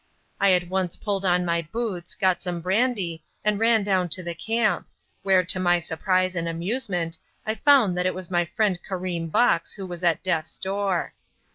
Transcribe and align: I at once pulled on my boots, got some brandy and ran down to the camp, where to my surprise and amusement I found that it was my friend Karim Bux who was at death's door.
I 0.39 0.53
at 0.53 0.67
once 0.67 0.95
pulled 0.97 1.23
on 1.25 1.45
my 1.45 1.61
boots, 1.61 2.15
got 2.15 2.41
some 2.41 2.59
brandy 2.59 3.21
and 3.45 3.59
ran 3.59 3.83
down 3.83 4.09
to 4.09 4.23
the 4.23 4.33
camp, 4.33 4.87
where 5.21 5.45
to 5.45 5.59
my 5.59 5.79
surprise 5.79 6.35
and 6.35 6.47
amusement 6.49 7.19
I 7.45 7.53
found 7.53 7.95
that 7.99 8.07
it 8.07 8.15
was 8.15 8.31
my 8.31 8.45
friend 8.45 8.79
Karim 8.83 9.27
Bux 9.27 9.73
who 9.73 9.85
was 9.85 10.03
at 10.03 10.23
death's 10.23 10.57
door. 10.57 11.13